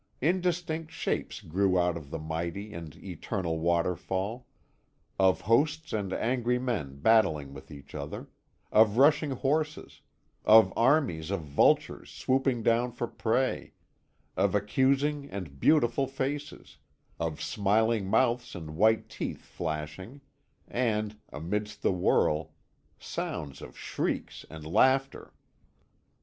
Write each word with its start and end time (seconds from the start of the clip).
Indistinct 0.19 0.91
shapes 0.91 1.41
grew 1.41 1.77
out 1.79 1.95
of 1.95 2.09
the 2.09 2.17
mighty 2.17 2.73
and 2.73 2.95
eternal 3.03 3.59
waterfall. 3.59 4.47
Of 5.19 5.41
hosts 5.41 5.93
of 5.93 6.11
angry 6.11 6.57
men 6.57 6.95
battling 6.97 7.53
with 7.53 7.69
each 7.69 7.93
other; 7.93 8.27
of 8.71 8.97
rushing 8.97 9.29
horses; 9.29 10.01
of 10.43 10.73
armies 10.75 11.29
of 11.29 11.41
vultures 11.41 12.09
swooping 12.09 12.63
down 12.63 12.93
for 12.93 13.05
prey; 13.05 13.73
of 14.35 14.55
accusing 14.55 15.29
and 15.29 15.59
beautiful 15.59 16.07
faces; 16.07 16.77
of 17.19 17.39
smiling 17.39 18.07
mouths 18.07 18.55
and 18.55 18.75
white 18.77 19.07
teeth 19.07 19.43
flashing; 19.43 20.21
and, 20.67 21.19
amidst 21.31 21.83
the 21.83 21.93
whirl, 21.93 22.53
sounds 22.97 23.61
of 23.61 23.77
shrieks 23.77 24.47
and 24.49 24.65
laughter. 24.65 25.31